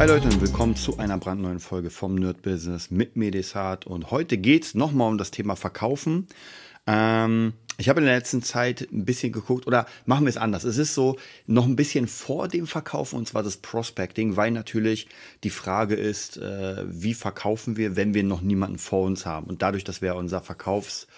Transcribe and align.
Hi 0.00 0.08
Leute 0.08 0.28
und 0.28 0.40
willkommen 0.40 0.76
zu 0.76 0.96
einer 0.96 1.18
brandneuen 1.18 1.60
Folge 1.60 1.90
vom 1.90 2.14
Nerd 2.14 2.40
Business 2.40 2.90
mit 2.90 3.16
Medisat. 3.16 3.86
Und 3.86 4.10
heute 4.10 4.38
geht 4.38 4.64
es 4.64 4.74
nochmal 4.74 5.10
um 5.10 5.18
das 5.18 5.30
Thema 5.30 5.56
Verkaufen. 5.56 6.26
Ähm, 6.86 7.52
ich 7.76 7.90
habe 7.90 8.00
in 8.00 8.06
der 8.06 8.16
letzten 8.16 8.42
Zeit 8.42 8.88
ein 8.90 9.04
bisschen 9.04 9.30
geguckt, 9.30 9.66
oder 9.66 9.84
machen 10.06 10.24
wir 10.24 10.30
es 10.30 10.38
anders. 10.38 10.64
Es 10.64 10.78
ist 10.78 10.94
so 10.94 11.18
noch 11.46 11.66
ein 11.66 11.76
bisschen 11.76 12.08
vor 12.08 12.48
dem 12.48 12.66
Verkaufen, 12.66 13.16
und 13.16 13.28
zwar 13.28 13.42
das 13.42 13.58
Prospecting, 13.58 14.36
weil 14.36 14.52
natürlich 14.52 15.06
die 15.44 15.50
Frage 15.50 15.96
ist, 15.96 16.38
äh, 16.38 16.82
wie 16.88 17.12
verkaufen 17.12 17.76
wir, 17.76 17.94
wenn 17.94 18.14
wir 18.14 18.24
noch 18.24 18.40
niemanden 18.40 18.78
vor 18.78 19.02
uns 19.02 19.26
haben. 19.26 19.48
Und 19.48 19.60
dadurch, 19.60 19.84
dass 19.84 20.00
wir 20.00 20.14
unser 20.14 20.40
Verkaufs 20.40 21.08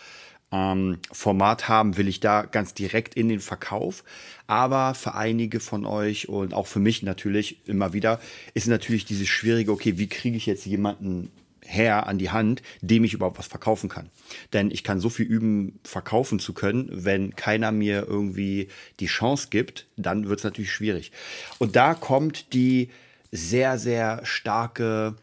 ähm, 0.52 0.98
Format 1.10 1.68
haben, 1.68 1.96
will 1.96 2.08
ich 2.08 2.20
da 2.20 2.42
ganz 2.42 2.74
direkt 2.74 3.14
in 3.14 3.28
den 3.28 3.40
Verkauf. 3.40 4.04
Aber 4.46 4.94
für 4.94 5.14
einige 5.14 5.60
von 5.60 5.86
euch 5.86 6.28
und 6.28 6.54
auch 6.54 6.66
für 6.66 6.80
mich 6.80 7.02
natürlich 7.02 7.66
immer 7.66 7.92
wieder 7.92 8.20
ist 8.54 8.68
natürlich 8.68 9.04
dieses 9.06 9.28
schwierige, 9.28 9.72
okay, 9.72 9.98
wie 9.98 10.08
kriege 10.08 10.36
ich 10.36 10.46
jetzt 10.46 10.66
jemanden 10.66 11.30
her 11.64 12.06
an 12.06 12.18
die 12.18 12.30
Hand, 12.30 12.62
dem 12.80 13.04
ich 13.04 13.14
überhaupt 13.14 13.38
was 13.38 13.46
verkaufen 13.46 13.88
kann. 13.88 14.10
Denn 14.52 14.70
ich 14.70 14.84
kann 14.84 15.00
so 15.00 15.08
viel 15.08 15.26
üben, 15.26 15.78
verkaufen 15.84 16.38
zu 16.38 16.52
können, 16.52 16.88
wenn 16.90 17.36
keiner 17.36 17.72
mir 17.72 18.06
irgendwie 18.06 18.68
die 19.00 19.06
Chance 19.06 19.48
gibt, 19.50 19.86
dann 19.96 20.28
wird 20.28 20.40
es 20.40 20.44
natürlich 20.44 20.72
schwierig. 20.72 21.12
Und 21.58 21.76
da 21.76 21.94
kommt 21.94 22.52
die 22.52 22.90
sehr, 23.30 23.78
sehr 23.78 24.20
starke 24.24 25.14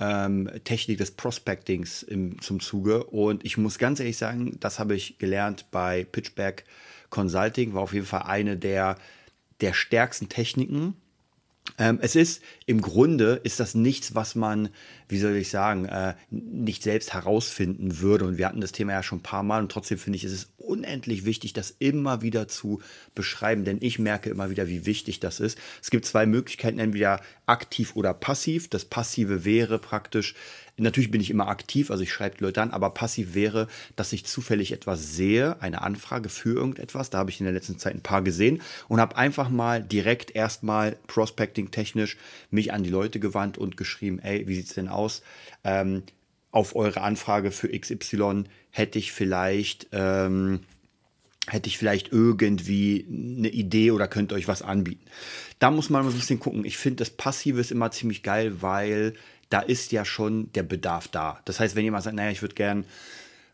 ähm, 0.00 0.50
Technik 0.64 0.98
des 0.98 1.10
Prospectings 1.12 2.02
im, 2.02 2.40
zum 2.40 2.60
Zuge. 2.60 3.04
Und 3.04 3.44
ich 3.44 3.56
muss 3.56 3.78
ganz 3.78 4.00
ehrlich 4.00 4.18
sagen, 4.18 4.56
das 4.60 4.78
habe 4.78 4.94
ich 4.94 5.18
gelernt 5.18 5.66
bei 5.70 6.04
Pitchback 6.04 6.64
Consulting, 7.10 7.74
war 7.74 7.82
auf 7.82 7.94
jeden 7.94 8.06
Fall 8.06 8.22
eine 8.22 8.56
der, 8.56 8.96
der 9.60 9.72
stärksten 9.72 10.28
Techniken. 10.28 10.94
Ähm, 11.78 11.98
es 12.00 12.14
ist 12.14 12.42
im 12.66 12.80
Grunde 12.80 13.40
ist 13.42 13.58
das 13.60 13.74
nichts, 13.74 14.14
was 14.14 14.34
man, 14.34 14.68
wie 15.08 15.18
soll 15.18 15.34
ich 15.34 15.50
sagen, 15.50 15.86
äh, 15.86 16.14
nicht 16.30 16.82
selbst 16.82 17.12
herausfinden 17.12 17.98
würde. 18.00 18.24
Und 18.24 18.38
wir 18.38 18.46
hatten 18.46 18.60
das 18.60 18.72
Thema 18.72 18.92
ja 18.92 19.02
schon 19.02 19.18
ein 19.18 19.22
paar 19.22 19.42
Mal 19.42 19.62
und 19.62 19.72
trotzdem 19.72 19.98
finde 19.98 20.16
ich, 20.16 20.24
ist 20.24 20.32
es 20.32 20.52
unendlich 20.66 21.24
wichtig, 21.24 21.52
das 21.52 21.74
immer 21.78 22.22
wieder 22.22 22.48
zu 22.48 22.80
beschreiben, 23.14 23.64
denn 23.64 23.78
ich 23.80 23.98
merke 23.98 24.30
immer 24.30 24.50
wieder, 24.50 24.68
wie 24.68 24.86
wichtig 24.86 25.20
das 25.20 25.40
ist. 25.40 25.58
Es 25.82 25.90
gibt 25.90 26.04
zwei 26.04 26.26
Möglichkeiten, 26.26 26.78
entweder 26.78 27.20
aktiv 27.46 27.94
oder 27.94 28.12
passiv. 28.12 28.68
Das 28.68 28.84
Passive 28.84 29.44
wäre 29.44 29.78
praktisch, 29.78 30.34
Natürlich 30.78 31.10
bin 31.10 31.22
ich 31.22 31.30
immer 31.30 31.48
aktiv, 31.48 31.90
also 31.90 32.02
ich 32.02 32.12
schreibe 32.12 32.36
die 32.36 32.44
Leute 32.44 32.60
an, 32.60 32.70
aber 32.70 32.90
passiv 32.90 33.34
wäre, 33.34 33.66
dass 33.96 34.12
ich 34.12 34.26
zufällig 34.26 34.72
etwas 34.72 35.16
sehe, 35.16 35.60
eine 35.62 35.80
Anfrage 35.80 36.28
für 36.28 36.54
irgendetwas. 36.54 37.08
Da 37.08 37.18
habe 37.18 37.30
ich 37.30 37.40
in 37.40 37.46
der 37.46 37.54
letzten 37.54 37.78
Zeit 37.78 37.94
ein 37.94 38.02
paar 38.02 38.20
gesehen 38.20 38.60
und 38.88 39.00
habe 39.00 39.16
einfach 39.16 39.48
mal 39.48 39.82
direkt 39.82 40.36
erstmal 40.36 40.98
Prospecting 41.06 41.70
technisch 41.70 42.18
mich 42.50 42.74
an 42.74 42.82
die 42.82 42.90
Leute 42.90 43.20
gewandt 43.20 43.56
und 43.56 43.78
geschrieben, 43.78 44.18
ey, 44.18 44.46
wie 44.48 44.54
sieht's 44.54 44.74
denn 44.74 44.88
aus? 44.88 45.22
Ähm, 45.64 46.02
auf 46.56 46.74
eure 46.74 47.02
Anfrage 47.02 47.50
für 47.50 47.68
XY 47.68 48.44
hätte 48.70 48.98
ich 48.98 49.12
vielleicht 49.12 49.88
ähm, 49.92 50.60
hätte 51.46 51.68
ich 51.68 51.76
vielleicht 51.76 52.10
irgendwie 52.10 53.06
eine 53.08 53.50
Idee 53.50 53.90
oder 53.90 54.08
könnt 54.08 54.32
euch 54.32 54.48
was 54.48 54.62
anbieten. 54.62 55.04
Da 55.58 55.70
muss 55.70 55.90
man 55.90 56.02
mal 56.02 56.10
ein 56.10 56.16
bisschen 56.16 56.40
gucken. 56.40 56.64
Ich 56.64 56.78
finde 56.78 56.96
das 56.96 57.10
Passive 57.10 57.60
ist 57.60 57.70
immer 57.70 57.90
ziemlich 57.90 58.22
geil, 58.22 58.62
weil 58.62 59.12
da 59.50 59.60
ist 59.60 59.92
ja 59.92 60.06
schon 60.06 60.50
der 60.54 60.62
Bedarf 60.62 61.08
da. 61.08 61.40
Das 61.44 61.60
heißt, 61.60 61.76
wenn 61.76 61.84
jemand 61.84 62.04
sagt, 62.04 62.16
naja, 62.16 62.30
ich 62.30 62.40
würde 62.40 62.54
gern 62.54 62.86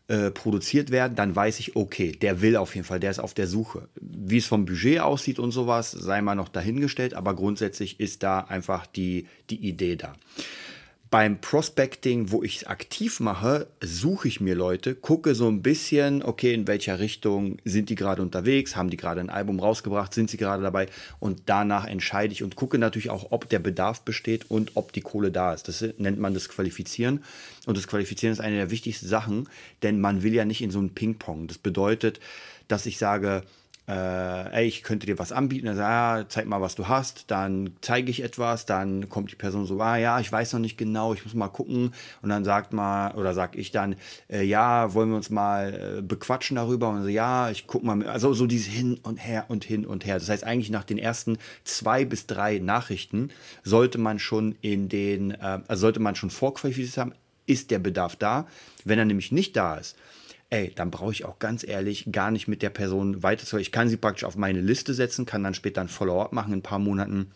äh, 0.07 0.31
produziert 0.31 0.89
werden, 0.89 1.15
dann 1.15 1.35
weiß 1.35 1.59
ich, 1.59 1.75
okay, 1.75 2.13
der 2.13 2.41
will 2.41 2.55
auf 2.55 2.73
jeden 2.73 2.87
Fall, 2.87 3.01
der 3.01 3.11
ist 3.11 3.19
auf 3.19 3.33
der 3.33 3.47
Suche. 3.47 3.89
Wie 3.99 4.37
es 4.37 4.47
vom 4.47 4.63
Budget 4.63 5.01
aussieht 5.01 5.39
und 5.39 5.51
sowas, 5.51 5.91
sei 5.91 6.21
mal 6.21 6.35
noch 6.35 6.49
dahingestellt, 6.49 7.15
aber 7.15 7.35
grundsätzlich 7.35 7.99
ist 7.99 8.23
da 8.23 8.39
einfach 8.39 8.87
die, 8.87 9.27
die 9.49 9.67
Idee 9.67 9.97
da 9.97 10.13
beim 11.13 11.39
Prospecting, 11.39 12.31
wo 12.31 12.41
ich 12.41 12.55
es 12.55 12.63
aktiv 12.65 13.19
mache, 13.19 13.67
suche 13.83 14.27
ich 14.27 14.41
mir 14.41 14.55
Leute, 14.55 14.95
gucke 14.95 15.35
so 15.35 15.47
ein 15.47 15.61
bisschen, 15.61 16.23
okay, 16.23 16.55
in 16.55 16.65
welcher 16.65 16.97
Richtung 16.97 17.57
sind 17.65 17.91
die 17.91 17.95
gerade 17.95 18.23
unterwegs, 18.23 18.75
haben 18.75 18.89
die 18.89 18.97
gerade 18.97 19.21
ein 19.21 19.29
Album 19.29 19.59
rausgebracht, 19.59 20.11
sind 20.11 20.31
sie 20.31 20.37
gerade 20.37 20.63
dabei 20.63 20.87
und 21.19 21.43
danach 21.45 21.85
entscheide 21.85 22.33
ich 22.33 22.41
und 22.41 22.55
gucke 22.55 22.79
natürlich 22.79 23.11
auch, 23.11 23.27
ob 23.29 23.47
der 23.47 23.59
Bedarf 23.59 24.01
besteht 24.01 24.49
und 24.49 24.71
ob 24.73 24.91
die 24.91 25.01
Kohle 25.01 25.29
da 25.29 25.53
ist. 25.53 25.67
Das 25.67 25.85
nennt 25.99 26.17
man 26.17 26.33
das 26.33 26.49
Qualifizieren 26.49 27.23
und 27.67 27.77
das 27.77 27.85
Qualifizieren 27.85 28.33
ist 28.33 28.39
eine 28.39 28.55
der 28.55 28.71
wichtigsten 28.71 29.07
Sachen, 29.07 29.47
denn 29.83 30.01
man 30.01 30.23
will 30.23 30.33
ja 30.33 30.45
nicht 30.45 30.63
in 30.63 30.71
so 30.71 30.79
ein 30.79 30.95
Ping-Pong. 30.95 31.45
Das 31.45 31.59
bedeutet, 31.59 32.19
dass 32.67 32.87
ich 32.87 32.97
sage, 32.97 33.43
äh, 33.87 34.55
ey, 34.55 34.65
ich 34.65 34.81
könnte 34.81 35.05
dir 35.05 35.19
was 35.19 35.33
anbieten, 35.33 35.65
dann 35.65 35.75
sagt, 35.75 35.89
ah, 35.89 36.25
zeig 36.29 36.45
mal, 36.45 36.61
was 36.61 36.75
du 36.75 36.87
hast, 36.87 37.29
dann 37.31 37.71
zeige 37.81 38.09
ich 38.11 38.23
etwas, 38.23 38.65
dann 38.65 39.09
kommt 39.09 39.31
die 39.31 39.35
Person 39.35 39.65
so, 39.65 39.79
ah 39.81 39.97
ja, 39.97 40.19
ich 40.21 40.31
weiß 40.31 40.53
noch 40.53 40.61
nicht 40.61 40.77
genau, 40.77 41.13
ich 41.13 41.25
muss 41.25 41.33
mal 41.33 41.49
gucken. 41.49 41.93
Und 42.21 42.29
dann 42.29 42.45
sagt 42.45 42.71
mal, 42.71 43.13
oder 43.15 43.33
sag 43.33 43.57
ich 43.57 43.71
dann, 43.71 43.95
äh, 44.29 44.43
ja, 44.43 44.93
wollen 44.93 45.09
wir 45.09 45.17
uns 45.17 45.29
mal 45.29 45.97
äh, 45.97 46.01
bequatschen 46.01 46.55
darüber? 46.55 46.89
Und 46.89 47.03
so, 47.03 47.09
ja, 47.09 47.49
ich 47.49 47.67
guck 47.67 47.83
mal, 47.83 48.07
also 48.07 48.33
so 48.33 48.47
dieses 48.47 48.67
hin 48.67 48.99
und 49.03 49.17
her 49.17 49.45
und 49.49 49.65
hin 49.65 49.85
und 49.85 50.05
her. 50.05 50.15
Das 50.15 50.29
heißt, 50.29 50.45
eigentlich 50.45 50.69
nach 50.69 50.85
den 50.85 50.97
ersten 50.97 51.37
zwei 51.65 52.05
bis 52.05 52.25
drei 52.25 52.59
Nachrichten 52.59 53.29
sollte 53.63 53.97
man 53.97 54.17
schon 54.17 54.55
in 54.61 54.87
den, 54.87 55.31
äh, 55.31 55.59
also 55.67 55.81
sollte 55.81 55.99
man 55.99 56.15
schon 56.15 56.29
vorqualifiziert 56.29 56.97
haben, 56.97 57.13
ist 57.45 57.71
der 57.71 57.79
Bedarf 57.79 58.15
da. 58.15 58.47
Wenn 58.85 58.99
er 58.99 59.05
nämlich 59.05 59.33
nicht 59.33 59.57
da 59.57 59.75
ist, 59.75 59.97
ey, 60.53 60.71
dann 60.75 60.91
brauche 60.91 61.11
ich 61.11 61.25
auch 61.25 61.39
ganz 61.39 61.67
ehrlich 61.67 62.11
gar 62.11 62.29
nicht 62.29 62.47
mit 62.47 62.61
der 62.61 62.69
Person 62.69 63.23
weiter 63.23 63.57
Ich 63.57 63.71
kann 63.71 63.89
sie 63.89 63.97
praktisch 63.97 64.23
auf 64.23 64.35
meine 64.35 64.61
Liste 64.61 64.93
setzen, 64.93 65.25
kann 65.25 65.43
dann 65.43 65.55
später 65.55 65.81
ein 65.81 65.87
Follow-up 65.87 66.31
machen 66.31 66.53
in 66.53 66.59
ein 66.59 66.63
paar 66.63 66.79
Monaten. 66.79 67.31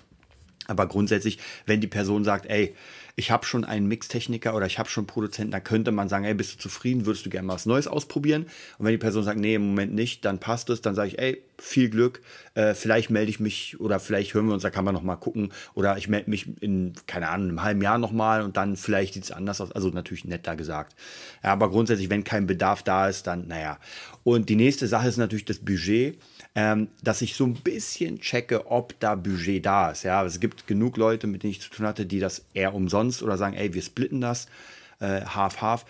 Aber 0.67 0.87
grundsätzlich, 0.87 1.39
wenn 1.65 1.81
die 1.81 1.87
Person 1.87 2.23
sagt, 2.23 2.45
ey, 2.45 2.75
ich 3.19 3.31
habe 3.31 3.47
schon 3.47 3.65
einen 3.65 3.87
Mixtechniker 3.87 4.53
oder 4.53 4.67
ich 4.67 4.77
habe 4.77 4.89
schon 4.89 5.01
einen 5.01 5.07
Produzenten, 5.07 5.51
dann 5.51 5.63
könnte 5.63 5.91
man 5.91 6.07
sagen, 6.07 6.23
ey, 6.23 6.35
bist 6.35 6.53
du 6.53 6.59
zufrieden, 6.59 7.07
würdest 7.07 7.25
du 7.25 7.31
gerne 7.31 7.47
mal 7.47 7.55
was 7.55 7.65
Neues 7.65 7.87
ausprobieren? 7.87 8.43
Und 8.77 8.85
wenn 8.85 8.91
die 8.91 8.99
Person 8.99 9.23
sagt, 9.23 9.39
nee, 9.39 9.55
im 9.55 9.69
Moment 9.69 9.95
nicht, 9.95 10.23
dann 10.23 10.39
passt 10.39 10.69
es, 10.69 10.81
dann 10.81 10.93
sage 10.93 11.09
ich, 11.09 11.19
ey, 11.19 11.41
viel 11.57 11.89
Glück, 11.89 12.21
äh, 12.53 12.75
vielleicht 12.75 13.09
melde 13.09 13.31
ich 13.31 13.39
mich 13.39 13.79
oder 13.79 13.99
vielleicht 13.99 14.35
hören 14.35 14.45
wir 14.45 14.53
uns, 14.53 14.61
da 14.61 14.69
kann 14.69 14.85
man 14.85 14.93
noch 14.93 15.01
mal 15.01 15.15
gucken 15.15 15.51
oder 15.73 15.97
ich 15.97 16.07
melde 16.07 16.29
mich 16.29 16.61
in, 16.61 16.93
keine 17.07 17.29
Ahnung, 17.29 17.49
einem 17.49 17.63
halben 17.63 17.81
Jahr 17.81 17.97
noch 17.97 18.11
mal 18.11 18.43
und 18.43 18.55
dann 18.55 18.75
vielleicht 18.77 19.15
sieht 19.15 19.23
es 19.23 19.31
anders 19.31 19.61
aus, 19.61 19.71
also 19.71 19.89
natürlich 19.89 20.23
netter 20.23 20.55
gesagt. 20.55 20.95
Ja, 21.43 21.53
aber 21.53 21.71
grundsätzlich, 21.71 22.11
wenn 22.11 22.23
kein 22.23 22.45
Bedarf 22.45 22.83
da 22.83 23.07
ist, 23.07 23.25
dann, 23.25 23.47
naja. 23.47 23.79
Und 24.23 24.49
die 24.49 24.55
nächste 24.55 24.87
Sache 24.87 25.07
ist 25.07 25.17
natürlich 25.17 25.45
das 25.45 25.57
Budget 25.57 26.19
ähm, 26.57 26.87
dass 27.03 27.21
ich 27.21 27.35
so 27.35 27.45
ein 27.45 27.53
bisschen 27.53 28.19
checke, 28.19 28.71
ob 28.71 28.99
da 28.99 29.13
Budget 29.13 29.63
da 29.63 29.91
ist. 29.91 30.01
Ja, 30.01 30.25
es 30.25 30.39
gibt 30.39 30.65
genug 30.65 30.97
Leute, 30.97 31.27
mit 31.27 31.43
denen 31.43 31.51
ich 31.51 31.61
zu 31.61 31.69
tun 31.69 31.85
hatte, 31.85 32.07
die 32.07 32.19
das 32.19 32.45
eher 32.55 32.73
umsonst 32.73 33.21
oder 33.21 33.37
sagen, 33.37 33.55
ey, 33.55 33.75
wir 33.75 33.83
splitten 33.83 34.21
das, 34.21 34.47
äh, 34.99 35.21
half, 35.21 35.61
half. 35.61 35.85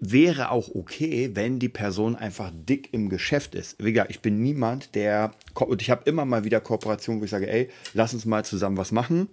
Wäre 0.00 0.50
auch 0.50 0.74
okay, 0.74 1.30
wenn 1.34 1.60
die 1.60 1.68
Person 1.68 2.16
einfach 2.16 2.50
dick 2.52 2.92
im 2.92 3.08
Geschäft 3.08 3.54
ist. 3.54 3.76
Wie 3.78 3.92
gesagt, 3.92 4.10
ich 4.10 4.20
bin 4.20 4.42
niemand, 4.42 4.96
der, 4.96 5.30
und 5.54 5.80
ich 5.82 5.90
habe 5.90 6.02
immer 6.10 6.24
mal 6.24 6.42
wieder 6.42 6.60
Kooperationen, 6.60 7.20
wo 7.20 7.24
ich 7.24 7.30
sage, 7.30 7.48
ey, 7.48 7.70
lass 7.92 8.12
uns 8.12 8.24
mal 8.24 8.44
zusammen 8.44 8.76
was 8.76 8.90
machen 8.90 9.28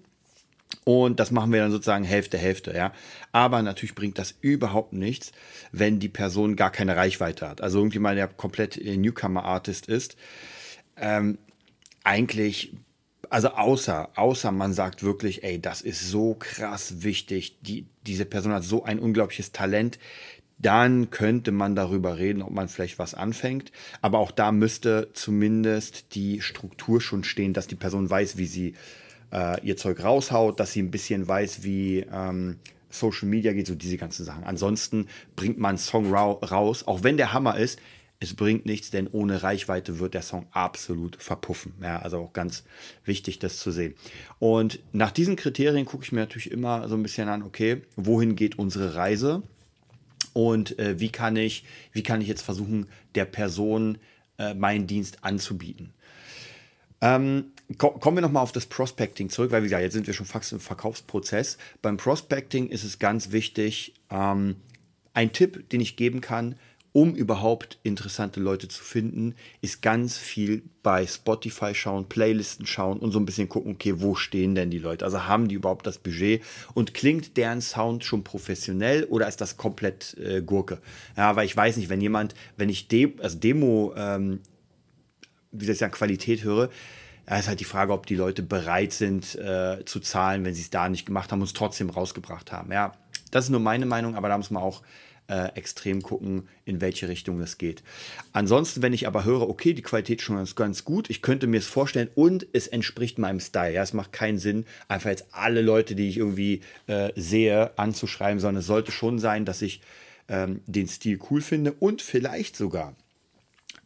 und 0.83 1.19
das 1.19 1.31
machen 1.31 1.51
wir 1.51 1.62
dann 1.62 1.71
sozusagen 1.71 2.03
Hälfte, 2.03 2.38
Hälfte, 2.38 2.73
ja. 2.75 2.94
Aber 3.31 3.62
natürlich 3.62 3.95
bringt 3.95 4.18
das 4.18 4.35
überhaupt 4.41 4.94
nichts, 4.94 5.31
wenn 5.71 6.00
die 6.00 6.09
Person 6.09 6.56
gar 6.56 6.71
keine 6.71 6.95
Reichweite 6.95 7.47
hat. 7.47 7.62
Also 7.62 7.79
irgendjemand, 7.79 8.18
der 8.18 8.27
komplett 8.27 8.79
Newcomer-Artist 8.83 9.88
ist. 9.88 10.15
Ähm, 10.97 11.38
eigentlich, 12.03 12.73
also 13.29 13.50
außer, 13.50 14.09
außer 14.15 14.51
man 14.51 14.73
sagt 14.73 15.03
wirklich, 15.03 15.44
ey, 15.44 15.62
das 15.62 15.81
ist 15.81 16.09
so 16.09 16.35
krass 16.35 17.03
wichtig, 17.03 17.57
die, 17.62 17.85
diese 18.07 18.25
Person 18.25 18.53
hat 18.53 18.63
so 18.63 18.83
ein 18.83 19.00
unglaubliches 19.00 19.51
Talent, 19.51 20.00
dann 20.57 21.09
könnte 21.09 21.51
man 21.51 21.75
darüber 21.75 22.18
reden, 22.18 22.44
ob 22.44 22.51
man 22.51 22.69
vielleicht 22.69 23.00
was 23.00 23.13
anfängt. 23.13 23.71
Aber 24.01 24.19
auch 24.19 24.31
da 24.31 24.51
müsste 24.51 25.09
zumindest 25.13 26.13
die 26.13 26.41
Struktur 26.41 27.01
schon 27.01 27.23
stehen, 27.23 27.53
dass 27.53 27.68
die 27.68 27.75
Person 27.75 28.09
weiß, 28.09 28.38
wie 28.38 28.45
sie 28.45 28.75
äh, 29.31 29.60
ihr 29.66 29.78
Zeug 29.78 30.04
raushaut, 30.04 30.60
dass 30.60 30.74
sie 30.74 30.81
ein 30.81 30.92
bisschen 30.92 31.28
weiß, 31.28 31.63
wie 31.63 32.06
ähm, 32.12 32.57
Social 32.89 33.28
Media 33.28 33.54
geht, 33.54 33.68
so 33.68 33.75
diese 33.75 33.98
ganzen 33.98 34.25
Sachen. 34.25 34.44
Ansonsten 34.44 35.07
bringt 35.36 35.57
man 35.57 35.69
einen 35.69 35.78
Song 35.78 36.13
ra 36.13 36.31
raus, 36.31 36.86
auch 36.88 37.04
wenn 37.04 37.18
der 37.18 37.33
Hammer 37.33 37.57
ist, 37.57 37.80
es 38.24 38.36
bringt 38.36 38.68
nichts, 38.68 38.92
denn 38.92 39.07
ohne 39.07 39.42
Reichweite 39.42 39.98
wird 39.98 40.13
der 40.13 40.22
Song 40.22 40.45
absolut 40.51 41.16
verpuffen. 41.16 41.74
Ja, 41.81 42.00
also 42.00 42.19
auch 42.19 42.33
ganz 42.33 42.63
wichtig, 43.04 43.39
das 43.39 43.57
zu 43.57 43.72
sehen. 43.72 43.95
Und 44.38 44.80
nach 44.92 45.10
diesen 45.10 45.36
Kriterien 45.36 45.86
gucke 45.86 46.04
ich 46.04 46.12
mir 46.12 46.19
natürlich 46.19 46.51
immer 46.51 46.88
so 46.88 46.95
ein 46.95 47.01
bisschen 47.01 47.30
an, 47.30 47.42
okay, 47.42 47.81
wohin 47.95 48.36
geht 48.36 48.60
unsere 48.60 48.94
Reise? 48.94 49.42
und 50.33 50.78
äh, 50.80 51.00
wie 51.00 51.10
kann 51.10 51.36
ich, 51.36 51.63
wie 51.92 52.04
kann 52.04 52.22
ich 52.22 52.28
jetzt 52.28 52.42
versuchen, 52.42 52.88
der 53.16 53.25
Person 53.25 53.98
äh, 54.38 54.54
meinen 54.54 54.88
Dienst 54.88 55.24
anzubieten. 55.24 55.94
Ähm, 57.01 57.51
kommen 57.77 58.18
wir 58.18 58.21
nochmal 58.21 58.44
auf 58.44 58.51
das 58.51 58.65
Prospecting 58.65 59.29
zurück, 59.29 59.51
weil 59.51 59.62
wie 59.62 59.68
gesagt, 59.68 59.83
jetzt 59.83 59.94
sind 59.94 60.07
wir 60.07 60.13
schon 60.13 60.25
fast 60.25 60.51
im 60.51 60.59
Verkaufsprozess. 60.59 61.57
Beim 61.81 61.97
Prospecting 61.97 62.69
ist 62.69 62.83
es 62.83 63.00
ganz 63.00 63.31
wichtig, 63.31 63.94
ähm, 64.09 64.56
ein 65.13 65.31
Tipp, 65.33 65.69
den 65.69 65.81
ich 65.81 65.95
geben 65.95 66.21
kann, 66.21 66.56
um 66.94 67.15
überhaupt 67.15 67.79
interessante 67.83 68.41
Leute 68.41 68.68
zu 68.68 68.83
finden, 68.83 69.35
ist 69.62 69.81
ganz 69.81 70.18
viel 70.18 70.63
bei 70.83 71.07
Spotify 71.07 71.73
schauen, 71.73 72.09
Playlisten 72.09 72.65
schauen 72.65 73.00
und 73.00 73.12
so 73.12 73.19
ein 73.19 73.25
bisschen 73.25 73.47
gucken, 73.47 73.73
okay, 73.73 73.94
wo 73.97 74.15
stehen 74.15 74.56
denn 74.56 74.71
die 74.71 74.77
Leute? 74.77 75.06
Also 75.06 75.25
haben 75.25 75.47
die 75.47 75.56
überhaupt 75.56 75.88
das 75.88 76.00
Budget 76.00 76.44
und 76.73 76.94
klingt 76.94 77.38
deren 77.38 77.62
Sound 77.62 78.03
schon 78.03 78.23
professionell 78.23 79.06
oder 79.06 79.27
ist 79.27 79.39
das 79.39 79.56
komplett 79.56 80.18
äh, 80.18 80.41
Gurke? 80.41 80.79
Ja, 81.15 81.35
weil 81.35 81.45
ich 81.45 81.56
weiß 81.56 81.77
nicht, 81.77 81.89
wenn 81.89 82.01
jemand, 82.01 82.35
wenn 82.57 82.68
ich 82.68 82.89
De 82.89 83.13
also 83.19 83.38
Demo, 83.38 83.94
ähm, 83.95 84.39
wie 85.53 85.65
soll 85.65 85.73
ich 85.73 85.79
sagen, 85.79 85.94
Qualität 85.94 86.44
höre, 86.44 86.69
da 87.31 87.38
ist 87.38 87.48
halt 87.48 87.62
die 87.62 87.66
Frage, 87.66 87.94
ob 87.94 88.07
die 88.07 88.16
Leute 88.16 88.44
bereit 88.44 88.92
sind 88.92 89.36
äh, 89.36 89.86
zu 89.86 90.01
zahlen, 90.01 90.44
wenn 90.44 90.54
sie 90.54 90.63
es 90.63 90.69
da 90.69 90.89
nicht 90.89 91.06
gemacht 91.06 91.31
haben 91.31 91.39
und 91.39 91.48
es 91.48 91.54
trotzdem 91.54 91.89
rausgebracht 91.89 92.51
haben. 92.51 92.74
Ja, 92.74 92.92
das 93.31 93.45
ist 93.45 93.51
nur 93.51 93.62
meine 93.62 93.86
Meinung, 93.86 94.16
aber 94.16 94.28
da 94.28 94.38
muss 94.38 94.51
man 94.51 94.62
auch 94.62 94.81
äh, 95.28 95.45
extrem 95.56 96.01
gucken, 96.01 96.50
in 96.66 96.81
welche 96.81 97.07
Richtung 97.07 97.39
es 97.39 97.57
geht. 97.57 97.83
Ansonsten, 98.33 98.81
wenn 98.81 98.92
ich 98.92 99.07
aber 99.07 99.24
höre, 99.24 99.48
okay, 99.48 99.74
die 99.74 99.81
Qualität 99.81 100.22
schon 100.22 100.36
ganz, 100.36 100.56
ganz 100.56 100.83
gut, 100.83 101.10
ich 101.10 101.22
könnte 101.22 101.48
mir 101.48 101.60
es 101.60 101.68
vorstellen 101.68 102.10
und 102.16 102.45
es 102.51 102.68
entspricht 102.68 103.18
meinem 103.18 103.39
Style. 103.39 103.75
Ja, 103.75 103.81
es 103.81 103.94
macht 103.94 104.12
keinen 104.12 104.38
Sinn, 104.38 104.66
einfach 104.89 105.10
jetzt 105.10 105.28
alle 105.31 105.62
Leute, 105.62 105.95
die 105.95 106.10
ich 106.10 106.18
irgendwie 106.18 106.60
äh, 106.88 107.13
sehe, 107.16 107.80
anzuschreiben, 107.80 108.42
sondern 108.42 108.60
es 108.60 108.68
sollte 108.68 108.92
schon 108.92 109.19
sein, 109.19 109.45
dass 109.45 109.62
ich 109.62 109.80
ähm, 110.28 110.63
den 110.66 110.89
Stil 110.89 111.18
cool 111.30 111.42
finde 111.42 111.72
und 111.72 112.01
vielleicht 112.01 112.57
sogar 112.57 112.94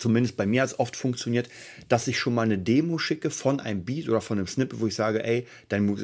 zumindest 0.05 0.37
bei 0.37 0.45
mir 0.45 0.61
hat 0.61 0.69
es 0.69 0.79
oft 0.79 0.95
funktioniert, 0.95 1.49
dass 1.89 2.07
ich 2.07 2.19
schon 2.19 2.35
mal 2.35 2.43
eine 2.43 2.59
Demo 2.59 2.99
schicke 2.99 3.31
von 3.31 3.59
einem 3.59 3.85
Beat 3.85 4.07
oder 4.07 4.21
von 4.21 4.37
einem 4.37 4.45
Snippet, 4.45 4.79
wo 4.79 4.85
ich 4.85 4.93
sage, 4.93 5.23
ey, 5.23 5.47
deine 5.67 5.95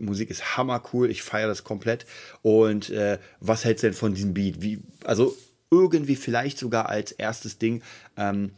Musik 0.00 0.30
ist 0.30 0.56
hammer 0.56 0.82
cool, 0.94 1.10
ich 1.10 1.22
feiere 1.22 1.48
das 1.48 1.62
komplett 1.62 2.06
und 2.40 2.88
äh, 2.88 3.18
was 3.40 3.66
hältst 3.66 3.82
du 3.82 3.88
denn 3.88 3.94
von 3.94 4.14
diesem 4.14 4.32
Beat? 4.32 4.62
Wie, 4.62 4.80
also 5.04 5.36
irgendwie 5.70 6.16
vielleicht 6.16 6.56
sogar 6.56 6.88
als 6.88 7.12
erstes 7.12 7.58
Ding. 7.58 7.82
Ähm, 8.16 8.52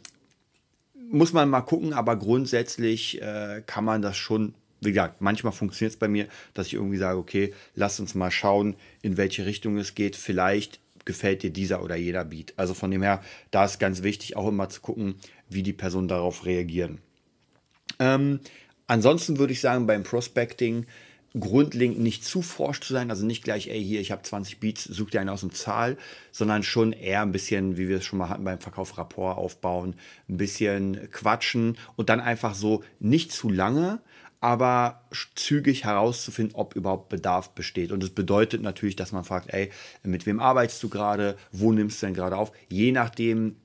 muss 1.10 1.32
man 1.32 1.48
mal 1.48 1.62
gucken, 1.62 1.92
aber 1.92 2.14
grundsätzlich 2.14 3.20
äh, 3.20 3.64
kann 3.66 3.84
man 3.84 4.02
das 4.02 4.16
schon 4.16 4.54
wie 4.82 4.90
gesagt, 4.90 5.20
manchmal 5.20 5.54
funktioniert 5.54 5.94
es 5.94 5.98
bei 5.98 6.06
mir, 6.06 6.28
dass 6.54 6.68
ich 6.68 6.74
irgendwie 6.74 6.98
sage, 6.98 7.18
okay, 7.18 7.54
lass 7.74 7.98
uns 7.98 8.14
mal 8.14 8.30
schauen, 8.30 8.76
in 9.02 9.16
welche 9.16 9.46
Richtung 9.46 9.78
es 9.78 9.94
geht. 9.94 10.14
Vielleicht 10.14 10.78
gefällt 11.06 11.42
dir 11.42 11.50
dieser 11.50 11.82
oder 11.82 11.96
jeder 11.96 12.24
Beat. 12.26 12.52
Also 12.56 12.74
von 12.74 12.90
dem 12.90 13.02
her, 13.02 13.22
da 13.50 13.64
ist 13.64 13.80
ganz 13.80 14.02
wichtig, 14.02 14.36
auch 14.36 14.48
immer 14.48 14.68
zu 14.68 14.82
gucken, 14.82 15.14
wie 15.48 15.62
die 15.62 15.72
Personen 15.72 16.08
darauf 16.08 16.44
reagieren. 16.44 16.98
Ähm, 17.98 18.40
ansonsten 18.86 19.38
würde 19.38 19.54
ich 19.54 19.62
sagen, 19.62 19.86
beim 19.86 20.02
Prospecting 20.02 20.84
grundlegend 21.38 21.98
nicht 21.98 22.24
zu 22.24 22.42
forsch 22.42 22.80
zu 22.80 22.92
sein, 22.92 23.10
also 23.10 23.26
nicht 23.26 23.44
gleich, 23.44 23.68
ey, 23.68 23.82
hier, 23.82 24.00
ich 24.00 24.10
habe 24.10 24.22
20 24.22 24.58
Beats, 24.58 24.84
such 24.84 25.10
dir 25.10 25.20
einen 25.20 25.28
aus 25.28 25.40
dem 25.40 25.52
Zahl, 25.52 25.96
sondern 26.32 26.62
schon 26.62 26.92
eher 26.92 27.22
ein 27.22 27.32
bisschen, 27.32 27.76
wie 27.76 27.88
wir 27.88 27.98
es 27.98 28.04
schon 28.04 28.18
mal 28.18 28.28
hatten 28.28 28.44
beim 28.44 28.58
Verkauf, 28.58 28.96
Rapport 28.96 29.36
aufbauen, 29.36 29.96
ein 30.28 30.36
bisschen 30.36 31.10
quatschen 31.12 31.76
und 31.96 32.08
dann 32.08 32.20
einfach 32.20 32.54
so 32.54 32.84
nicht 33.00 33.32
zu 33.32 33.50
lange, 33.50 34.00
aber 34.40 35.02
zügig 35.34 35.84
herauszufinden, 35.84 36.54
ob 36.54 36.76
überhaupt 36.76 37.08
Bedarf 37.08 37.50
besteht. 37.50 37.92
Und 37.92 38.02
das 38.02 38.10
bedeutet 38.10 38.62
natürlich, 38.62 38.96
dass 38.96 39.12
man 39.12 39.24
fragt, 39.24 39.52
ey, 39.52 39.70
mit 40.02 40.26
wem 40.26 40.40
arbeitest 40.40 40.82
du 40.82 40.88
gerade, 40.88 41.36
wo 41.52 41.72
nimmst 41.72 42.02
du 42.02 42.06
denn 42.06 42.14
gerade 42.14 42.36
auf? 42.36 42.52
Je 42.68 42.92
nachdem, 42.92 43.56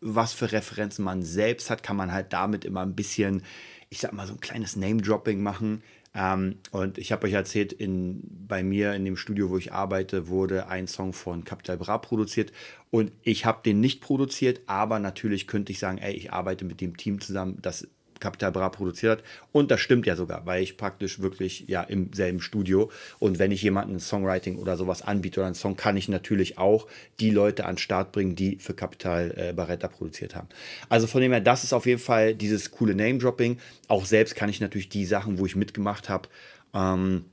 was 0.00 0.32
für 0.32 0.52
Referenzen 0.52 1.04
man 1.04 1.22
selbst 1.22 1.70
hat, 1.70 1.82
kann 1.82 1.96
man 1.96 2.12
halt 2.12 2.32
damit 2.32 2.64
immer 2.64 2.82
ein 2.82 2.94
bisschen, 2.94 3.42
ich 3.88 3.98
sag 3.98 4.12
mal, 4.12 4.26
so 4.26 4.34
ein 4.34 4.40
kleines 4.40 4.76
Name-Dropping 4.76 5.42
machen. 5.42 5.82
Ähm, 6.14 6.56
und 6.70 6.98
ich 6.98 7.12
habe 7.12 7.26
euch 7.26 7.34
erzählt, 7.34 7.72
in, 7.72 8.22
bei 8.48 8.62
mir 8.62 8.94
in 8.94 9.04
dem 9.04 9.16
Studio, 9.16 9.50
wo 9.50 9.58
ich 9.58 9.72
arbeite, 9.72 10.28
wurde 10.28 10.68
ein 10.68 10.86
Song 10.86 11.12
von 11.12 11.44
Capital 11.44 11.76
Bra 11.78 11.98
produziert. 11.98 12.52
Und 12.90 13.12
ich 13.22 13.44
habe 13.44 13.60
den 13.64 13.80
nicht 13.80 14.00
produziert, 14.00 14.60
aber 14.66 14.98
natürlich 14.98 15.46
könnte 15.46 15.72
ich 15.72 15.78
sagen, 15.78 15.98
ey, 15.98 16.14
ich 16.14 16.32
arbeite 16.32 16.64
mit 16.64 16.80
dem 16.80 16.96
Team 16.96 17.20
zusammen, 17.20 17.58
das 17.60 17.88
Capital 18.20 18.52
Bra 18.52 18.68
produziert 18.68 19.18
hat. 19.18 19.24
Und 19.52 19.70
das 19.70 19.80
stimmt 19.80 20.06
ja 20.06 20.16
sogar, 20.16 20.46
weil 20.46 20.62
ich 20.62 20.76
praktisch 20.76 21.20
wirklich 21.20 21.64
ja 21.68 21.82
im 21.82 22.12
selben 22.12 22.40
Studio 22.40 22.90
und 23.18 23.38
wenn 23.38 23.50
ich 23.50 23.62
jemanden 23.62 24.00
Songwriting 24.00 24.56
oder 24.56 24.76
sowas 24.76 25.02
anbiete 25.02 25.40
oder 25.40 25.46
einen 25.46 25.54
Song, 25.54 25.76
kann 25.76 25.96
ich 25.96 26.08
natürlich 26.08 26.58
auch 26.58 26.86
die 27.20 27.30
Leute 27.30 27.64
an 27.64 27.72
den 27.72 27.78
Start 27.78 28.12
bringen, 28.12 28.36
die 28.36 28.56
für 28.56 28.74
Capital 28.74 29.34
äh, 29.36 29.52
Barretta 29.52 29.88
produziert 29.88 30.34
haben. 30.34 30.48
Also 30.88 31.06
von 31.06 31.20
dem 31.20 31.32
her, 31.32 31.40
das 31.40 31.64
ist 31.64 31.72
auf 31.72 31.86
jeden 31.86 32.00
Fall 32.00 32.34
dieses 32.34 32.70
coole 32.70 32.94
Name-Dropping. 32.94 33.58
Auch 33.88 34.04
selbst 34.04 34.34
kann 34.34 34.48
ich 34.48 34.60
natürlich 34.60 34.88
die 34.88 35.04
Sachen, 35.04 35.38
wo 35.38 35.46
ich 35.46 35.56
mitgemacht 35.56 36.08
habe, 36.08 36.28
ähm, 36.74 37.24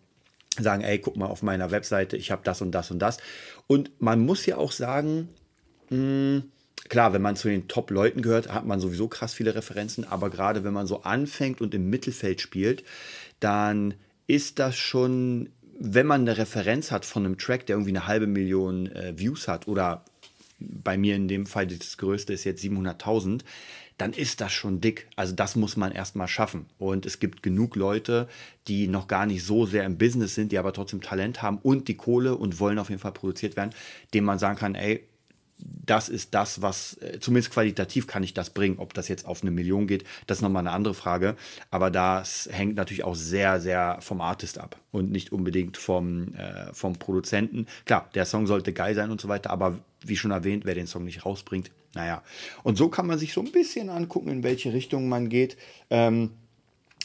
sagen, 0.59 0.83
ey, 0.83 0.99
guck 0.99 1.17
mal 1.17 1.25
auf 1.25 1.41
meiner 1.41 1.71
Webseite, 1.71 2.15
ich 2.17 2.31
habe 2.31 2.41
das 2.43 2.61
und 2.61 2.71
das 2.71 2.91
und 2.91 2.99
das. 2.99 3.17
Und 3.67 3.91
man 3.99 4.19
muss 4.19 4.45
ja 4.45 4.57
auch 4.57 4.71
sagen, 4.71 5.29
mh, 5.89 5.97
hm, 5.97 6.43
klar, 6.89 7.13
wenn 7.13 7.21
man 7.21 7.35
zu 7.35 7.47
den 7.47 7.67
Top-Leuten 7.67 8.21
gehört, 8.21 8.53
hat 8.53 8.65
man 8.65 8.79
sowieso 8.79 9.07
krass 9.07 9.33
viele 9.33 9.55
Referenzen, 9.55 10.05
aber 10.05 10.29
gerade 10.29 10.63
wenn 10.63 10.73
man 10.73 10.87
so 10.87 11.03
anfängt 11.03 11.61
und 11.61 11.73
im 11.73 11.89
Mittelfeld 11.89 12.41
spielt, 12.41 12.83
dann 13.39 13.95
ist 14.27 14.59
das 14.59 14.75
schon, 14.75 15.49
wenn 15.79 16.07
man 16.07 16.21
eine 16.21 16.37
Referenz 16.37 16.91
hat 16.91 17.05
von 17.05 17.25
einem 17.25 17.37
Track, 17.37 17.65
der 17.65 17.75
irgendwie 17.75 17.91
eine 17.91 18.07
halbe 18.07 18.27
Million 18.27 18.87
äh, 18.87 19.17
Views 19.17 19.47
hat 19.47 19.67
oder 19.67 20.05
bei 20.59 20.97
mir 20.97 21.15
in 21.15 21.27
dem 21.27 21.45
Fall 21.45 21.67
das 21.67 21.97
größte 21.97 22.33
ist 22.33 22.45
jetzt 22.45 22.63
700.000, 22.63 23.41
dann 23.97 24.13
ist 24.13 24.41
das 24.41 24.51
schon 24.51 24.81
dick. 24.81 25.07
Also 25.15 25.35
das 25.35 25.55
muss 25.55 25.77
man 25.77 25.91
erstmal 25.91 26.27
schaffen. 26.27 26.65
Und 26.77 27.05
es 27.05 27.19
gibt 27.19 27.43
genug 27.43 27.75
Leute, 27.75 28.27
die 28.67 28.87
noch 28.87 29.07
gar 29.07 29.25
nicht 29.25 29.43
so 29.43 29.65
sehr 29.65 29.85
im 29.85 29.97
Business 29.97 30.35
sind, 30.35 30.51
die 30.51 30.57
aber 30.57 30.73
trotzdem 30.73 31.01
Talent 31.01 31.41
haben 31.41 31.59
und 31.61 31.87
die 31.87 31.97
Kohle 31.97 32.35
und 32.35 32.59
wollen 32.59 32.79
auf 32.79 32.89
jeden 32.89 33.01
Fall 33.01 33.11
produziert 33.11 33.55
werden, 33.55 33.71
denen 34.13 34.25
man 34.25 34.39
sagen 34.39 34.57
kann, 34.57 34.75
ey, 34.75 35.03
das 35.85 36.09
ist 36.09 36.33
das, 36.33 36.61
was, 36.61 36.97
äh, 37.01 37.19
zumindest 37.19 37.53
qualitativ 37.53 38.07
kann 38.07 38.23
ich 38.23 38.33
das 38.33 38.49
bringen. 38.49 38.79
Ob 38.79 38.93
das 38.93 39.07
jetzt 39.07 39.25
auf 39.25 39.41
eine 39.41 39.51
Million 39.51 39.87
geht, 39.87 40.03
das 40.27 40.39
ist 40.39 40.41
nochmal 40.41 40.61
eine 40.61 40.71
andere 40.71 40.93
Frage. 40.93 41.35
Aber 41.71 41.91
das 41.91 42.49
hängt 42.51 42.75
natürlich 42.75 43.03
auch 43.03 43.15
sehr, 43.15 43.59
sehr 43.59 43.97
vom 44.01 44.21
Artist 44.21 44.57
ab 44.59 44.77
und 44.91 45.11
nicht 45.11 45.31
unbedingt 45.31 45.77
vom, 45.77 46.33
äh, 46.35 46.73
vom 46.73 46.93
Produzenten. 46.93 47.67
Klar, 47.85 48.09
der 48.15 48.25
Song 48.25 48.47
sollte 48.47 48.73
geil 48.73 48.95
sein 48.95 49.11
und 49.11 49.21
so 49.21 49.27
weiter, 49.27 49.49
aber 49.49 49.79
wie 50.01 50.17
schon 50.17 50.31
erwähnt, 50.31 50.65
wer 50.65 50.75
den 50.75 50.87
Song 50.87 51.05
nicht 51.05 51.25
rausbringt, 51.25 51.71
naja. 51.93 52.23
Und 52.63 52.77
so 52.77 52.89
kann 52.89 53.07
man 53.07 53.19
sich 53.19 53.33
so 53.33 53.41
ein 53.41 53.51
bisschen 53.51 53.89
angucken, 53.89 54.29
in 54.29 54.43
welche 54.43 54.73
Richtung 54.73 55.07
man 55.07 55.29
geht. 55.29 55.57
Ähm, 55.89 56.31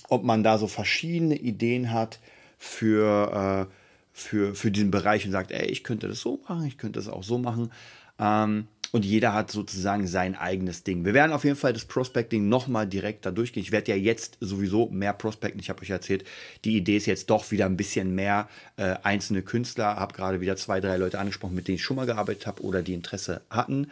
ob 0.08 0.24
man 0.24 0.42
da 0.42 0.58
so 0.58 0.66
verschiedene 0.66 1.36
Ideen 1.36 1.92
hat 1.92 2.18
für, 2.56 3.68
äh, 3.68 3.74
für, 4.12 4.54
für 4.54 4.70
diesen 4.70 4.90
Bereich 4.90 5.26
und 5.26 5.32
sagt, 5.32 5.52
ey, 5.52 5.66
ich 5.66 5.84
könnte 5.84 6.08
das 6.08 6.20
so 6.20 6.40
machen, 6.48 6.66
ich 6.66 6.78
könnte 6.78 6.98
das 6.98 7.08
auch 7.08 7.22
so 7.22 7.38
machen. 7.38 7.70
Ähm, 8.18 8.68
und 8.90 9.04
jeder 9.04 9.34
hat 9.34 9.50
sozusagen 9.50 10.06
sein 10.06 10.34
eigenes 10.34 10.82
Ding. 10.82 11.04
Wir 11.04 11.12
werden 11.12 11.32
auf 11.32 11.44
jeden 11.44 11.56
Fall 11.56 11.74
das 11.74 11.84
Prospecting 11.84 12.48
nochmal 12.48 12.86
direkt 12.86 13.26
da 13.26 13.30
durchgehen. 13.30 13.62
Ich 13.62 13.70
werde 13.70 13.92
ja 13.92 13.98
jetzt 13.98 14.38
sowieso 14.40 14.88
mehr 14.88 15.12
Prospecten. 15.12 15.60
Ich 15.60 15.68
habe 15.68 15.82
euch 15.82 15.90
erzählt, 15.90 16.24
die 16.64 16.76
Idee 16.76 16.96
ist 16.96 17.04
jetzt 17.04 17.28
doch 17.28 17.50
wieder 17.50 17.66
ein 17.66 17.76
bisschen 17.76 18.14
mehr 18.14 18.48
äh, 18.76 18.94
einzelne 19.02 19.42
Künstler. 19.42 19.96
Habe 19.96 20.14
gerade 20.14 20.40
wieder 20.40 20.56
zwei, 20.56 20.80
drei 20.80 20.96
Leute 20.96 21.18
angesprochen, 21.18 21.54
mit 21.54 21.68
denen 21.68 21.76
ich 21.76 21.84
schon 21.84 21.96
mal 21.96 22.06
gearbeitet 22.06 22.46
habe 22.46 22.62
oder 22.62 22.82
die 22.82 22.94
Interesse 22.94 23.42
hatten. 23.50 23.90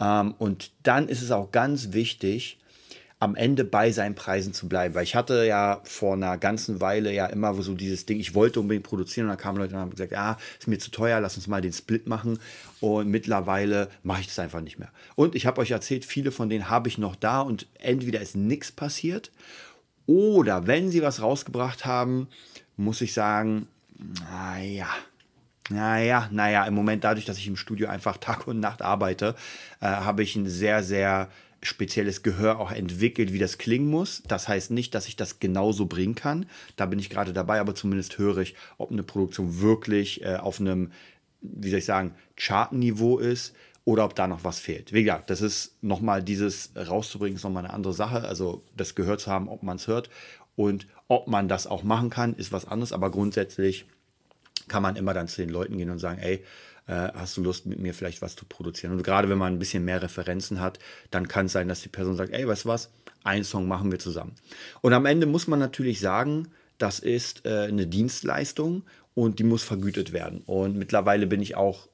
Ähm, 0.00 0.34
und 0.38 0.70
dann 0.84 1.08
ist 1.08 1.22
es 1.22 1.32
auch 1.32 1.50
ganz 1.50 1.92
wichtig, 1.92 2.58
am 3.18 3.34
Ende 3.34 3.64
bei 3.64 3.92
seinen 3.92 4.14
Preisen 4.14 4.52
zu 4.52 4.68
bleiben. 4.68 4.94
Weil 4.94 5.04
ich 5.04 5.14
hatte 5.14 5.46
ja 5.46 5.80
vor 5.84 6.14
einer 6.14 6.36
ganzen 6.36 6.80
Weile 6.80 7.12
ja 7.12 7.26
immer 7.26 7.54
so 7.54 7.74
dieses 7.74 8.04
Ding, 8.04 8.20
ich 8.20 8.34
wollte 8.34 8.60
unbedingt 8.60 8.84
produzieren 8.84 9.26
und 9.26 9.30
dann 9.30 9.38
kamen 9.38 9.58
Leute 9.58 9.74
und 9.74 9.80
haben 9.80 9.90
gesagt, 9.90 10.12
ja, 10.12 10.36
ist 10.58 10.68
mir 10.68 10.78
zu 10.78 10.90
teuer, 10.90 11.20
lass 11.20 11.36
uns 11.36 11.46
mal 11.46 11.62
den 11.62 11.72
Split 11.72 12.06
machen. 12.06 12.38
Und 12.80 13.08
mittlerweile 13.08 13.88
mache 14.02 14.20
ich 14.20 14.26
das 14.26 14.38
einfach 14.38 14.60
nicht 14.60 14.78
mehr. 14.78 14.90
Und 15.14 15.34
ich 15.34 15.46
habe 15.46 15.60
euch 15.60 15.70
erzählt, 15.70 16.04
viele 16.04 16.30
von 16.30 16.50
denen 16.50 16.68
habe 16.68 16.88
ich 16.88 16.98
noch 16.98 17.16
da 17.16 17.40
und 17.40 17.66
entweder 17.78 18.20
ist 18.20 18.36
nichts 18.36 18.70
passiert 18.70 19.30
oder 20.06 20.66
wenn 20.66 20.90
sie 20.90 21.02
was 21.02 21.20
rausgebracht 21.20 21.84
haben, 21.84 22.28
muss 22.76 23.00
ich 23.00 23.12
sagen, 23.12 23.66
naja, 24.30 24.88
naja, 25.68 26.28
naja, 26.30 26.64
im 26.64 26.74
Moment 26.74 27.02
dadurch, 27.02 27.24
dass 27.24 27.38
ich 27.38 27.48
im 27.48 27.56
Studio 27.56 27.88
einfach 27.88 28.18
Tag 28.18 28.46
und 28.46 28.60
Nacht 28.60 28.82
arbeite, 28.82 29.34
äh, 29.80 29.86
habe 29.86 30.22
ich 30.22 30.36
ein 30.36 30.48
sehr, 30.48 30.84
sehr 30.84 31.28
spezielles 31.62 32.22
Gehör 32.22 32.60
auch 32.60 32.70
entwickelt, 32.70 33.32
wie 33.32 33.38
das 33.38 33.58
klingen 33.58 33.88
muss. 33.88 34.22
Das 34.28 34.48
heißt 34.48 34.70
nicht, 34.70 34.94
dass 34.94 35.08
ich 35.08 35.16
das 35.16 35.40
genauso 35.40 35.86
bringen 35.86 36.14
kann. 36.14 36.46
Da 36.76 36.86
bin 36.86 36.98
ich 36.98 37.10
gerade 37.10 37.32
dabei, 37.32 37.60
aber 37.60 37.74
zumindest 37.74 38.18
höre 38.18 38.38
ich, 38.38 38.54
ob 38.78 38.90
eine 38.90 39.02
Produktion 39.02 39.60
wirklich 39.60 40.22
äh, 40.22 40.36
auf 40.36 40.60
einem, 40.60 40.92
wie 41.40 41.70
soll 41.70 41.78
ich 41.78 41.84
sagen, 41.84 42.14
Chartniveau 42.36 43.18
ist 43.18 43.54
oder 43.84 44.04
ob 44.04 44.14
da 44.14 44.26
noch 44.26 44.44
was 44.44 44.58
fehlt. 44.58 44.92
Wie 44.92 45.04
gesagt, 45.04 45.30
das 45.30 45.40
ist 45.40 45.82
nochmal 45.82 46.22
dieses 46.22 46.70
rauszubringen, 46.76 47.36
ist 47.36 47.44
nochmal 47.44 47.64
eine 47.64 47.74
andere 47.74 47.94
Sache. 47.94 48.22
Also 48.26 48.62
das 48.76 48.94
gehört 48.94 49.20
zu 49.20 49.30
haben, 49.30 49.48
ob 49.48 49.62
man 49.62 49.76
es 49.76 49.86
hört 49.86 50.10
und 50.56 50.86
ob 51.08 51.28
man 51.28 51.48
das 51.48 51.66
auch 51.66 51.84
machen 51.84 52.10
kann, 52.10 52.34
ist 52.34 52.52
was 52.52 52.66
anderes. 52.66 52.92
Aber 52.92 53.10
grundsätzlich 53.10 53.86
kann 54.68 54.82
man 54.82 54.96
immer 54.96 55.14
dann 55.14 55.28
zu 55.28 55.40
den 55.40 55.50
Leuten 55.50 55.78
gehen 55.78 55.90
und 55.90 55.98
sagen, 55.98 56.18
ey, 56.18 56.42
äh, 56.86 57.08
hast 57.14 57.36
du 57.36 57.42
Lust, 57.42 57.66
mit 57.66 57.78
mir 57.78 57.94
vielleicht 57.94 58.22
was 58.22 58.36
zu 58.36 58.44
produzieren? 58.44 58.92
Und 58.92 59.02
gerade 59.02 59.28
wenn 59.28 59.38
man 59.38 59.54
ein 59.54 59.58
bisschen 59.58 59.84
mehr 59.84 60.02
Referenzen 60.02 60.60
hat, 60.60 60.78
dann 61.10 61.28
kann 61.28 61.46
es 61.46 61.52
sein, 61.52 61.68
dass 61.68 61.82
die 61.82 61.88
Person 61.88 62.16
sagt, 62.16 62.32
ey, 62.32 62.46
weißt 62.46 62.64
du 62.64 62.68
was, 62.68 62.90
einen 63.24 63.44
Song 63.44 63.68
machen 63.68 63.90
wir 63.90 63.98
zusammen. 63.98 64.34
Und 64.80 64.92
am 64.92 65.06
Ende 65.06 65.26
muss 65.26 65.48
man 65.48 65.58
natürlich 65.58 66.00
sagen, 66.00 66.48
das 66.78 66.98
ist 66.98 67.46
äh, 67.46 67.66
eine 67.68 67.86
Dienstleistung 67.86 68.84
und 69.14 69.38
die 69.38 69.44
muss 69.44 69.62
vergütet 69.62 70.12
werden. 70.12 70.42
Und 70.46 70.76
mittlerweile 70.76 71.26
bin 71.26 71.40
ich 71.40 71.56
auch 71.56 71.88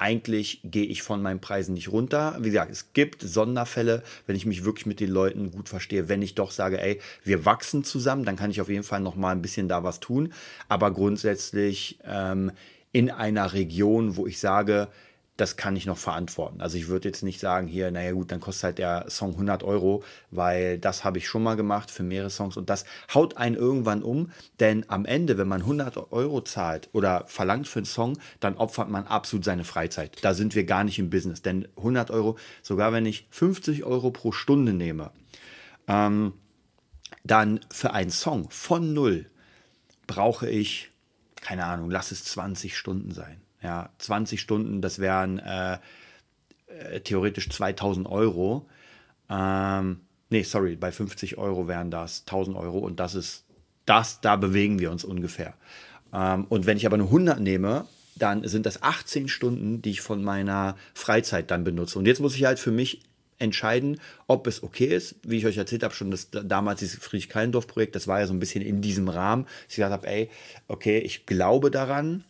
eigentlich 0.00 0.60
gehe 0.62 0.86
ich 0.86 1.02
von 1.02 1.20
meinen 1.22 1.40
Preisen 1.40 1.74
nicht 1.74 1.90
runter. 1.90 2.36
Wie 2.40 2.50
gesagt, 2.50 2.70
es 2.70 2.92
gibt 2.92 3.22
Sonderfälle, 3.22 4.02
wenn 4.26 4.36
ich 4.36 4.46
mich 4.46 4.64
wirklich 4.64 4.86
mit 4.86 5.00
den 5.00 5.10
Leuten 5.10 5.50
gut 5.50 5.68
verstehe, 5.68 6.08
wenn 6.08 6.22
ich 6.22 6.34
doch 6.34 6.52
sage, 6.52 6.80
ey, 6.80 7.00
wir 7.24 7.44
wachsen 7.44 7.84
zusammen, 7.84 8.24
dann 8.24 8.36
kann 8.36 8.50
ich 8.50 8.60
auf 8.60 8.68
jeden 8.68 8.84
Fall 8.84 9.00
noch 9.00 9.16
mal 9.16 9.32
ein 9.32 9.42
bisschen 9.42 9.68
da 9.68 9.82
was 9.82 10.00
tun. 10.00 10.32
Aber 10.68 10.92
grundsätzlich 10.92 11.98
ähm, 12.04 12.52
in 12.98 13.12
einer 13.12 13.52
Region, 13.52 14.16
wo 14.16 14.26
ich 14.26 14.40
sage, 14.40 14.88
das 15.36 15.56
kann 15.56 15.76
ich 15.76 15.86
noch 15.86 15.98
verantworten. 15.98 16.60
Also 16.60 16.76
ich 16.76 16.88
würde 16.88 17.06
jetzt 17.06 17.22
nicht 17.22 17.38
sagen, 17.38 17.68
hier, 17.68 17.92
naja 17.92 18.10
gut, 18.10 18.32
dann 18.32 18.40
kostet 18.40 18.64
halt 18.64 18.78
der 18.78 19.04
Song 19.08 19.34
100 19.34 19.62
Euro, 19.62 20.02
weil 20.32 20.80
das 20.80 21.04
habe 21.04 21.18
ich 21.18 21.28
schon 21.28 21.44
mal 21.44 21.54
gemacht 21.54 21.92
für 21.92 22.02
mehrere 22.02 22.28
Songs 22.28 22.56
und 22.56 22.68
das 22.68 22.84
haut 23.14 23.36
einen 23.36 23.54
irgendwann 23.54 24.02
um, 24.02 24.32
denn 24.58 24.84
am 24.88 25.04
Ende, 25.04 25.38
wenn 25.38 25.46
man 25.46 25.60
100 25.60 26.10
Euro 26.10 26.40
zahlt 26.40 26.88
oder 26.92 27.22
verlangt 27.28 27.68
für 27.68 27.78
einen 27.78 27.86
Song, 27.86 28.18
dann 28.40 28.56
opfert 28.56 28.90
man 28.90 29.06
absolut 29.06 29.44
seine 29.44 29.62
Freizeit. 29.62 30.18
Da 30.22 30.34
sind 30.34 30.56
wir 30.56 30.64
gar 30.64 30.82
nicht 30.82 30.98
im 30.98 31.08
Business, 31.08 31.40
denn 31.40 31.68
100 31.76 32.10
Euro, 32.10 32.36
sogar 32.62 32.92
wenn 32.92 33.06
ich 33.06 33.28
50 33.30 33.84
Euro 33.84 34.10
pro 34.10 34.32
Stunde 34.32 34.72
nehme, 34.72 35.12
ähm, 35.86 36.32
dann 37.22 37.60
für 37.70 37.92
einen 37.92 38.10
Song 38.10 38.50
von 38.50 38.92
null 38.92 39.26
brauche 40.08 40.50
ich, 40.50 40.90
keine 41.40 41.64
Ahnung, 41.64 41.90
lass 41.90 42.12
es 42.12 42.24
20 42.24 42.76
Stunden 42.76 43.12
sein. 43.12 43.40
Ja, 43.62 43.90
20 43.98 44.40
Stunden, 44.40 44.80
das 44.80 44.98
wären 44.98 45.38
äh, 45.38 45.78
äh, 46.66 47.00
theoretisch 47.00 47.48
2000 47.48 48.06
Euro. 48.08 48.68
Ähm, 49.28 50.00
nee, 50.30 50.42
sorry, 50.42 50.76
bei 50.76 50.92
50 50.92 51.38
Euro 51.38 51.66
wären 51.66 51.90
das 51.90 52.20
1000 52.20 52.56
Euro 52.56 52.78
und 52.78 53.00
das 53.00 53.14
ist, 53.14 53.44
das, 53.84 54.20
da 54.20 54.36
bewegen 54.36 54.78
wir 54.78 54.90
uns 54.90 55.04
ungefähr. 55.04 55.54
Ähm, 56.12 56.46
und 56.48 56.66
wenn 56.66 56.76
ich 56.76 56.86
aber 56.86 56.94
eine 56.94 57.04
100 57.04 57.40
nehme, 57.40 57.86
dann 58.16 58.46
sind 58.46 58.66
das 58.66 58.82
18 58.82 59.28
Stunden, 59.28 59.82
die 59.82 59.90
ich 59.90 60.00
von 60.00 60.22
meiner 60.22 60.76
Freizeit 60.94 61.50
dann 61.50 61.64
benutze. 61.64 61.98
Und 61.98 62.06
jetzt 62.06 62.20
muss 62.20 62.34
ich 62.34 62.44
halt 62.44 62.58
für 62.58 62.72
mich 62.72 63.02
entscheiden, 63.38 64.00
ob 64.26 64.46
es 64.46 64.62
okay 64.62 64.86
ist. 64.86 65.16
Wie 65.22 65.38
ich 65.38 65.46
euch 65.46 65.56
erzählt 65.56 65.82
habe, 65.82 65.94
schon 65.94 66.10
das 66.10 66.28
damals 66.30 66.80
dieses 66.80 66.98
Friedrich-Kallendorf-Projekt, 66.98 67.94
das 67.94 68.06
war 68.06 68.20
ja 68.20 68.26
so 68.26 68.32
ein 68.32 68.40
bisschen 68.40 68.62
in 68.62 68.80
diesem 68.80 69.08
Rahmen, 69.08 69.44
dass 69.44 69.70
ich 69.70 69.76
gesagt 69.76 69.92
habe, 69.92 70.06
ey, 70.06 70.30
okay, 70.66 70.98
ich 70.98 71.26
glaube 71.26 71.70
daran, 71.70 72.24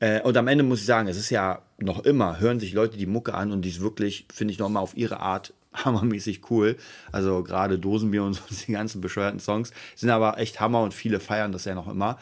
äh, 0.00 0.20
und 0.22 0.36
am 0.36 0.48
Ende 0.48 0.64
muss 0.64 0.80
ich 0.80 0.86
sagen, 0.86 1.08
es 1.08 1.16
ist 1.16 1.30
ja 1.30 1.62
noch 1.78 2.04
immer, 2.04 2.40
hören 2.40 2.60
sich 2.60 2.72
Leute 2.72 2.98
die 2.98 3.06
Mucke 3.06 3.34
an 3.34 3.52
und 3.52 3.62
die 3.62 3.70
ist 3.70 3.80
wirklich, 3.80 4.26
finde 4.32 4.52
ich, 4.52 4.58
nochmal 4.58 4.82
auf 4.82 4.96
ihre 4.96 5.20
Art 5.20 5.54
hammermäßig 5.72 6.50
cool. 6.50 6.76
Also 7.12 7.42
gerade 7.42 7.78
Dosenbier 7.78 8.24
und 8.24 8.34
so, 8.34 8.42
die 8.66 8.72
ganzen 8.72 9.00
bescheuerten 9.00 9.40
Songs 9.40 9.72
sind 9.94 10.10
aber 10.10 10.38
echt 10.38 10.60
Hammer 10.60 10.82
und 10.82 10.94
viele 10.94 11.20
feiern 11.20 11.52
das 11.52 11.64
ja 11.64 11.74
noch 11.74 11.88
immer. 11.88 12.18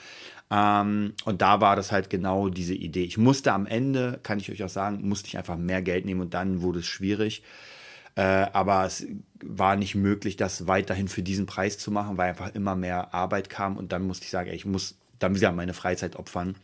Ähm, 0.50 1.14
und 1.25 1.42
da 1.42 1.61
war 1.61 1.76
das 1.76 1.92
halt 1.92 2.11
genau 2.11 2.50
diese 2.50 2.75
Idee. 2.75 3.04
Ich 3.04 3.16
musste 3.16 3.52
am 3.52 3.66
Ende, 3.66 4.20
kann 4.22 4.38
ich 4.38 4.50
euch 4.52 4.62
auch 4.62 4.68
sagen, 4.68 5.00
musste 5.08 5.28
ich 5.28 5.38
einfach 5.38 5.56
mehr 5.56 5.82
Geld 5.82 6.04
nehmen 6.04 6.20
und 6.20 6.34
dann 6.34 6.62
wurde 6.62 6.80
es 6.80 6.87
schwierig. 6.87 7.42
Äh, 8.14 8.23
aber 8.52 8.85
es 8.85 9.07
war 9.42 9.76
nicht 9.76 9.95
möglich, 9.95 10.37
das 10.37 10.66
weiterhin 10.66 11.09
für 11.09 11.23
diesen 11.23 11.47
Preis 11.47 11.78
zu 11.78 11.90
machen, 11.90 12.19
weil 12.19 12.31
einfach 12.31 12.54
immer 12.54 12.76
mehr 12.76 13.14
Arbeit 13.14 13.49
kam 13.49 13.76
und 13.76 13.92
dann 13.92 14.07
musste 14.07 14.25
ich 14.25 14.31
sagen, 14.31 14.50
ey, 14.50 14.57
ich 14.57 14.66
muss 14.66 14.97
dann 15.19 15.35
wieder 15.35 15.52
meine 15.52 15.75
Freizeit 15.75 16.16
opfern. 16.16 16.57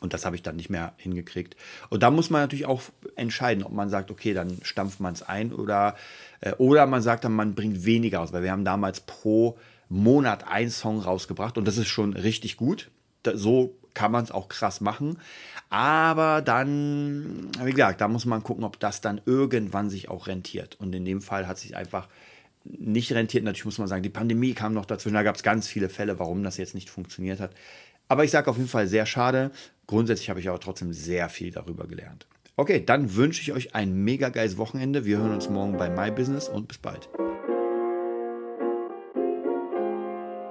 Und 0.00 0.14
das 0.14 0.24
habe 0.24 0.36
ich 0.36 0.42
dann 0.42 0.56
nicht 0.56 0.70
mehr 0.70 0.94
hingekriegt. 0.96 1.56
Und 1.90 2.02
da 2.02 2.10
muss 2.10 2.30
man 2.30 2.42
natürlich 2.42 2.64
auch 2.64 2.82
entscheiden, 3.16 3.64
ob 3.64 3.72
man 3.72 3.90
sagt, 3.90 4.10
okay, 4.10 4.32
dann 4.32 4.58
stampft 4.62 5.00
man 5.00 5.12
es 5.12 5.22
ein 5.22 5.52
oder, 5.52 5.96
äh, 6.40 6.52
oder 6.54 6.86
man 6.86 7.02
sagt 7.02 7.24
dann, 7.24 7.32
man 7.32 7.54
bringt 7.54 7.84
weniger 7.84 8.20
aus, 8.20 8.32
weil 8.32 8.42
wir 8.42 8.52
haben 8.52 8.64
damals 8.64 9.00
pro 9.00 9.58
Monat 9.88 10.46
einen 10.46 10.70
Song 10.70 11.00
rausgebracht 11.00 11.58
und 11.58 11.66
das 11.66 11.76
ist 11.76 11.88
schon 11.88 12.12
richtig 12.12 12.56
gut. 12.56 12.90
Da, 13.24 13.36
so 13.36 13.76
kann 13.94 14.12
man 14.12 14.24
es 14.24 14.30
auch 14.30 14.48
krass 14.48 14.80
machen. 14.80 15.18
Aber 15.68 16.42
dann, 16.42 17.48
wie 17.62 17.72
gesagt, 17.72 18.00
da 18.00 18.08
muss 18.08 18.26
man 18.26 18.42
gucken, 18.42 18.64
ob 18.64 18.80
das 18.80 19.00
dann 19.00 19.20
irgendwann 19.26 19.90
sich 19.90 20.08
auch 20.08 20.26
rentiert. 20.26 20.76
Und 20.80 20.94
in 20.94 21.04
dem 21.04 21.22
Fall 21.22 21.46
hat 21.46 21.58
sich 21.58 21.76
einfach 21.76 22.08
nicht 22.64 23.12
rentiert. 23.12 23.44
Natürlich 23.44 23.64
muss 23.64 23.78
man 23.78 23.88
sagen, 23.88 24.02
die 24.02 24.10
Pandemie 24.10 24.54
kam 24.54 24.74
noch 24.74 24.86
dazwischen. 24.86 25.14
Da 25.14 25.22
gab 25.22 25.36
es 25.36 25.42
ganz 25.42 25.68
viele 25.68 25.88
Fälle, 25.88 26.18
warum 26.18 26.42
das 26.42 26.56
jetzt 26.56 26.74
nicht 26.74 26.90
funktioniert 26.90 27.40
hat. 27.40 27.52
Aber 28.08 28.24
ich 28.24 28.30
sage 28.30 28.50
auf 28.50 28.56
jeden 28.56 28.68
Fall 28.68 28.88
sehr 28.88 29.06
schade. 29.06 29.50
Grundsätzlich 29.86 30.30
habe 30.30 30.40
ich 30.40 30.48
aber 30.48 30.60
trotzdem 30.60 30.92
sehr 30.92 31.28
viel 31.28 31.52
darüber 31.52 31.86
gelernt. 31.86 32.26
Okay, 32.56 32.84
dann 32.84 33.14
wünsche 33.14 33.40
ich 33.40 33.52
euch 33.52 33.74
ein 33.74 33.94
mega 33.94 34.28
geiles 34.28 34.58
Wochenende. 34.58 35.04
Wir 35.04 35.18
hören 35.18 35.32
uns 35.32 35.48
morgen 35.48 35.76
bei 35.78 35.88
My 35.88 36.10
Business 36.10 36.48
und 36.48 36.68
bis 36.68 36.78
bald. 36.78 37.08